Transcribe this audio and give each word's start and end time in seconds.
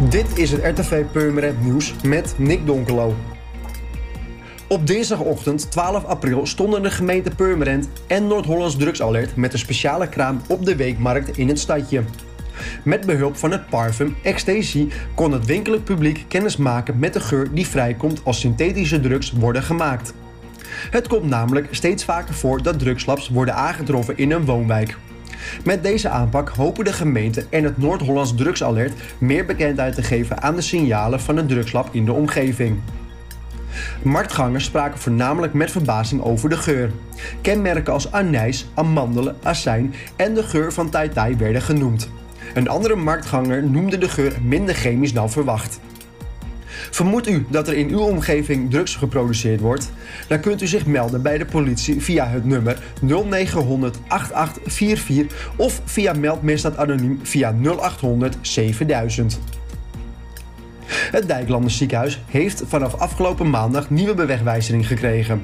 Dit 0.00 0.38
is 0.38 0.50
het 0.52 0.78
RTV 0.78 1.04
Purmerend 1.12 1.62
Nieuws 1.62 1.94
met 2.02 2.34
Nick 2.38 2.66
Donkelo. 2.66 3.14
Op 4.68 4.86
dinsdagochtend 4.86 5.70
12 5.70 6.04
april 6.04 6.46
stonden 6.46 6.82
de 6.82 6.90
gemeente 6.90 7.30
Purmerend 7.30 7.88
en 8.06 8.26
Noord-Hollands 8.26 8.76
Drugsalert 8.76 9.36
met 9.36 9.52
een 9.52 9.58
speciale 9.58 10.08
kraam 10.08 10.40
op 10.48 10.64
de 10.64 10.76
weekmarkt 10.76 11.36
in 11.36 11.48
het 11.48 11.58
stadje. 11.58 12.04
Met 12.84 13.06
behulp 13.06 13.36
van 13.36 13.50
het 13.50 13.68
parfum 13.68 14.16
Ecstasy 14.22 14.88
kon 15.14 15.32
het 15.32 15.46
winkelend 15.46 15.84
publiek 15.84 16.24
kennis 16.28 16.56
maken 16.56 16.98
met 16.98 17.12
de 17.12 17.20
geur 17.20 17.54
die 17.54 17.66
vrijkomt 17.66 18.20
als 18.24 18.40
synthetische 18.40 19.00
drugs 19.00 19.32
worden 19.32 19.62
gemaakt. 19.62 20.14
Het 20.90 21.08
komt 21.08 21.28
namelijk 21.28 21.68
steeds 21.70 22.04
vaker 22.04 22.34
voor 22.34 22.62
dat 22.62 22.78
drugslabs 22.78 23.28
worden 23.28 23.54
aangetroffen 23.54 24.16
in 24.16 24.30
een 24.30 24.44
woonwijk. 24.44 24.96
Met 25.64 25.82
deze 25.82 26.08
aanpak 26.08 26.48
hopen 26.48 26.84
de 26.84 26.92
gemeente 26.92 27.46
en 27.50 27.64
het 27.64 27.78
Noord-Hollands 27.78 28.34
Drugsalert 28.34 28.92
meer 29.18 29.44
bekendheid 29.44 29.94
te 29.94 30.02
geven 30.02 30.42
aan 30.42 30.54
de 30.54 30.60
signalen 30.60 31.20
van 31.20 31.36
een 31.36 31.46
drugslab 31.46 31.88
in 31.92 32.04
de 32.04 32.12
omgeving. 32.12 32.78
Marktgangers 34.02 34.64
spraken 34.64 34.98
voornamelijk 34.98 35.52
met 35.52 35.70
verbazing 35.70 36.22
over 36.22 36.48
de 36.48 36.56
geur. 36.56 36.90
Kenmerken 37.40 37.92
als 37.92 38.12
anijs, 38.12 38.66
amandelen, 38.74 39.36
azijn 39.42 39.94
en 40.16 40.34
de 40.34 40.42
geur 40.42 40.72
van 40.72 40.90
tai 40.90 41.36
werden 41.38 41.62
genoemd. 41.62 42.08
Een 42.54 42.68
andere 42.68 42.96
marktganger 42.96 43.64
noemde 43.64 43.98
de 43.98 44.08
geur 44.08 44.32
minder 44.42 44.74
chemisch 44.74 45.12
dan 45.12 45.30
verwacht. 45.30 45.80
Vermoedt 46.90 47.28
u 47.28 47.46
dat 47.48 47.68
er 47.68 47.74
in 47.74 47.88
uw 47.88 48.00
omgeving 48.00 48.70
drugs 48.70 48.94
geproduceerd 48.94 49.60
wordt? 49.60 49.92
Dan 50.28 50.40
kunt 50.40 50.62
u 50.62 50.66
zich 50.66 50.86
melden 50.86 51.22
bij 51.22 51.38
de 51.38 51.44
politie 51.44 52.00
via 52.02 52.26
het 52.26 52.44
nummer 52.44 52.78
0900 53.00 53.98
8844 54.08 55.50
of 55.56 55.80
via 55.84 56.12
Meldmisdaad 56.12 56.76
Anoniem 56.76 57.20
via 57.22 57.54
0800 57.62 58.36
7000. 58.40 59.38
Het 60.86 61.28
Dijklanders 61.28 61.76
ziekenhuis 61.76 62.20
heeft 62.26 62.62
vanaf 62.66 62.94
afgelopen 62.94 63.50
maandag 63.50 63.90
nieuwe 63.90 64.14
bewegwijzering 64.14 64.86
gekregen. 64.86 65.42